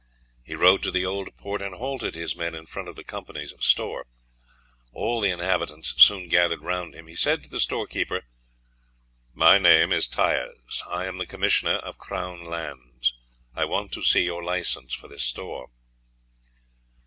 He 0.43 0.55
rode 0.55 0.81
to 0.81 0.89
the 0.89 1.05
Old 1.05 1.29
Port, 1.37 1.61
and 1.61 1.75
halted 1.75 2.15
his 2.15 2.35
men 2.35 2.55
in 2.55 2.65
front 2.65 2.89
of 2.89 2.95
the 2.95 3.03
company's 3.03 3.53
store. 3.59 4.07
All 4.91 5.21
the 5.21 5.29
inhabitants 5.29 5.93
soon 6.03 6.27
gathered 6.27 6.63
around 6.63 6.95
him. 6.95 7.05
He 7.05 7.13
said 7.13 7.43
to 7.43 7.49
the 7.51 7.59
storekeeper: 7.59 8.23
"My 9.35 9.59
name 9.59 9.91
is 9.93 10.07
Tyers. 10.07 10.81
I 10.89 11.05
am 11.05 11.19
the 11.19 11.27
Commissioner 11.27 11.75
of 11.75 11.99
Crown 11.99 12.43
Lands. 12.43 13.13
I 13.53 13.65
want 13.65 13.91
to 13.91 14.01
see 14.01 14.23
your 14.23 14.43
license 14.43 14.95
for 14.95 15.07
this 15.07 15.23
store." 15.23 15.69